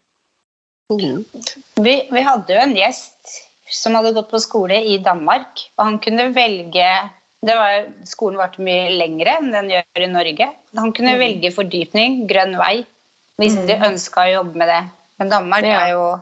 [0.93, 1.23] Mm.
[1.81, 3.39] Vi, vi hadde jo en gjest
[3.73, 5.63] som hadde gått på skole i Danmark.
[5.79, 6.89] og Han kunne velge
[7.43, 10.47] det var, Skolen varte mye lengre enn den gjør i Norge.
[10.79, 11.23] Han kunne Mm.
[11.25, 12.85] velge fordypning, grønn vei,
[13.41, 14.83] hvis de ønska å jobbe med det.
[15.19, 15.81] Men Danmark Ja.
[15.81, 16.21] er jo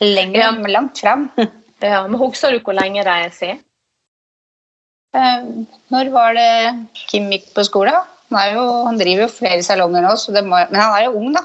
[0.00, 0.50] lenger, Ja.
[0.68, 1.30] langt fram.
[1.80, 3.62] Ja, men Husker du hvor lenge det er siden?
[5.16, 5.46] Eh,
[5.90, 6.50] når var det
[7.08, 8.04] Kim gikk på skolen?
[8.30, 10.12] Han, jo, han driver jo flere salonger nå,
[10.46, 11.42] må, men han er jo ung, da.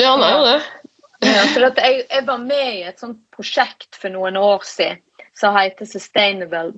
[0.00, 0.60] Ja, han er jo det.
[1.24, 5.00] Ja, jeg, jeg, var med i et sånt prosjekt for noen år siden
[5.34, 6.72] som heter Sustainable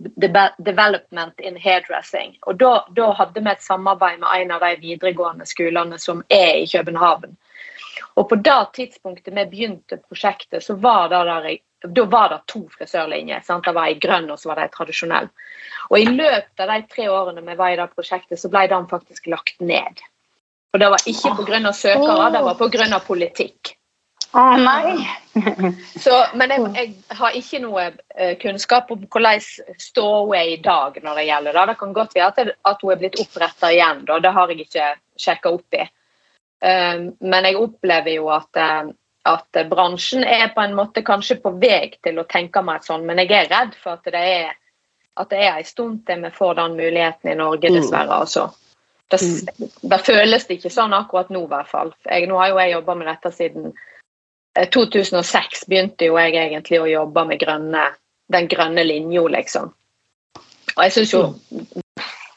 [0.59, 2.36] Development in Hairdressing.
[2.49, 6.62] Og da, da, hadde vi et samarbeid med en av de videregående skolene som er
[6.62, 7.36] i København.
[8.16, 11.51] Og på det tidspunktet vi begynte prosjektet, så var det, der,
[11.85, 13.43] da var det to frisørlinjer.
[13.45, 13.64] Sant?
[13.66, 15.31] Det var ei grønn og så var det ei tradisjonell.
[15.91, 18.89] Og i løpet av de tre årene vi var i det prosjektet, så ble den
[18.91, 20.03] faktisk lagt ned.
[20.74, 21.72] Og det var ikke pga.
[21.72, 23.01] søkere, det var pga.
[23.07, 23.77] politikk.
[24.37, 25.07] Å oh, nei!
[26.05, 29.41] så, men jeg, jeg, har ikke noe uh, kunnskap om hvordan
[29.81, 31.66] ståa er i dag når det gjelder det.
[31.70, 34.18] Det kan godt være at, at hun er blitt oppretta igjen, da.
[34.20, 34.91] det har jeg ikke
[35.22, 35.87] sjekka opp i.
[36.66, 38.91] Um, men jeg opplever jo at, uh,
[39.27, 43.20] at bransjen er på en måte kanskje på vei til å tenke meg sånn, men
[43.22, 44.55] jeg er redd for at det er
[45.16, 47.77] at det er en stund til vi får den muligheten i Norge, mm.
[47.79, 48.20] dessverre.
[48.20, 48.51] altså.
[49.11, 49.68] Det, mm.
[49.91, 51.93] det, føles det ikke sånn akkurat nå, i hvert fall.
[52.05, 53.70] Jeg, nå har jo jeg jobba med dette siden
[54.74, 55.62] 2006.
[55.62, 57.87] Eh, begynte jo jeg egentlig å jobbe med grønne,
[58.33, 59.72] den grønne linja, liksom.
[60.74, 61.22] Og jeg syns jo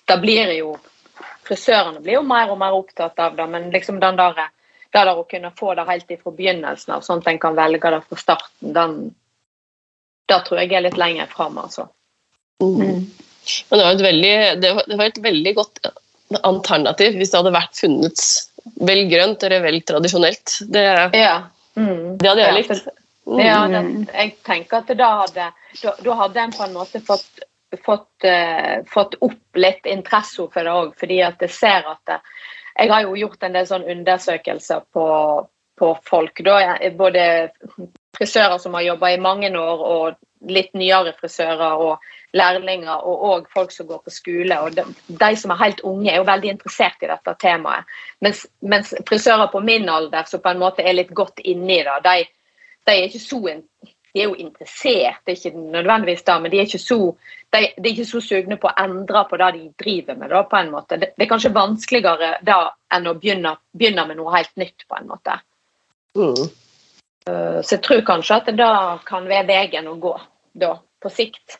[0.07, 0.77] Da blir jo
[1.49, 4.37] Frisørene blir jo mer og mer opptatt av det, men liksom den der,
[4.93, 7.91] det der å kunne få det helt fra begynnelsen av, sånn at en kan velge
[7.93, 8.99] det fra starten, den,
[10.29, 11.87] det tror jeg er litt lenger fram, altså.
[12.63, 13.05] Mm.
[13.69, 15.91] Men det var, veldig, det var et veldig godt
[16.45, 18.25] alternativ hvis det hadde vært funnet
[18.85, 20.57] vel grønt eller vel tradisjonelt.
[20.69, 20.83] Det,
[21.17, 21.35] ja.
[21.79, 22.17] mm.
[22.19, 22.89] det hadde jeg likt.
[23.29, 23.39] Mm.
[23.45, 25.47] Ja, det, jeg tenker at da hadde,
[25.83, 27.43] da, da hadde en på en måte fått,
[27.85, 32.19] fått, uh, fått opp litt interesse for det òg, fordi at jeg ser at det,
[32.79, 35.05] Jeg har jo gjort en del sånn undersøkelser på,
[35.79, 36.41] på folk.
[36.45, 37.23] Da, både
[38.17, 41.83] frisører som har jobba i mange år, og litt nyere frisører.
[41.83, 44.59] og lærlinger og òg folk som går på skole.
[44.59, 47.87] og de, de, som er helt unge, er jo veldig interessert i dette temaet.
[48.21, 51.97] Mens, mens frisører på min alder som på en måte er litt godt inni det,
[52.05, 52.27] de,
[52.85, 53.41] de, er ikke så
[54.13, 56.97] de er jo interessert, det er ikke nødvendigvis da, men de er ikke så,
[57.53, 60.33] de, de er ikke så sugne på å endre på det de driver med.
[60.33, 60.97] Da, på en måte.
[60.97, 62.59] Det, det er kanskje vanskeligere da
[62.95, 65.37] enn å begynne, begynne, med noe helt nytt, på en måte.
[66.17, 66.49] Mm.
[67.29, 68.73] Uh, så jeg tror kanskje at det da
[69.05, 70.15] kan være veien å gå
[70.57, 71.59] da, på sikt.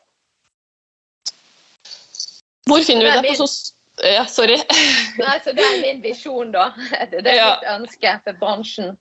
[2.70, 3.76] Hvor finner vi det på sos...
[4.04, 4.58] Ja, sorry.
[5.20, 6.70] Nei, så Det er min visjon, da.
[7.12, 7.50] Det er ja.
[7.52, 8.94] mitt ønske for bransjen.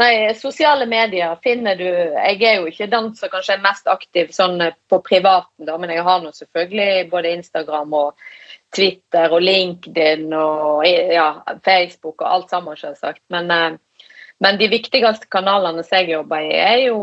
[0.00, 4.32] Nei, Sosiale medier finner du Jeg er jo ikke den som kanskje er mest aktiv
[4.34, 4.58] sånn
[4.90, 8.30] på privaten, da, men jeg har nå selvfølgelig både Instagram og
[8.74, 11.30] Twitter og LinkedIn og ja,
[11.64, 13.22] Facebook og alt sammen, selvsagt.
[13.34, 14.06] Men, eh,
[14.40, 17.00] men de viktigste kanalene som jeg jobber i, er jo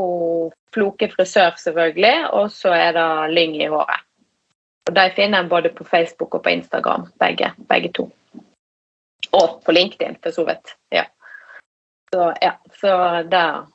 [0.75, 4.03] Floke frisør, selvfølgelig, og så er det Lyng i håret.
[4.87, 8.07] Og De finner en både på Facebook og på Instagram, begge, begge to.
[9.35, 10.75] Og på LinkedIn, for så vidt.
[10.95, 11.03] Ja.
[12.13, 12.93] Så ja, så
[13.31, 13.65] der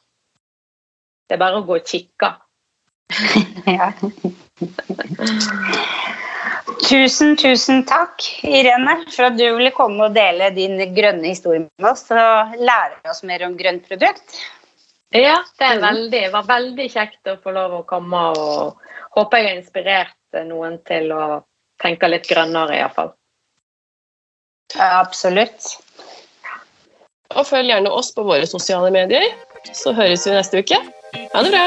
[1.29, 2.29] Det er bare å gå og kikke.
[3.79, 3.93] ja.
[6.83, 11.89] Tusen, tusen takk, Irene, for at du ville komme og dele din grønne historie med
[11.89, 14.37] oss og lære oss mer om grønt produkt.
[15.13, 18.79] Ja, det, veldig, var veldig kjekt å få lov å komme og
[19.13, 20.17] håper jeg har inspirert
[20.49, 21.43] noen til å
[21.83, 23.13] tenke litt grønnere, iallfall.
[24.73, 25.77] Ja, absolutt.
[27.37, 29.25] Og følg gjerne oss på våre sosiale medier.
[29.77, 30.81] Så høres vi neste uke.
[31.35, 31.67] Ha det bra!